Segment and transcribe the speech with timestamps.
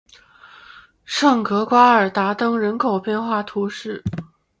[1.05, 4.03] 圣格雷瓜尔达登人口变化图示